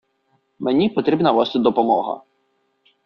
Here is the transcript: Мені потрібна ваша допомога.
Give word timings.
Мені 0.59 0.89
потрібна 0.89 1.31
ваша 1.31 1.59
допомога. 1.59 2.21